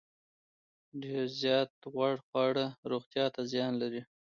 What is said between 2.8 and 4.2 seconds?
روغتیا ته زیان لري.